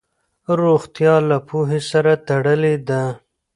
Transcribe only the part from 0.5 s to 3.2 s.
روغتیا له پوهې سره تړلې ده.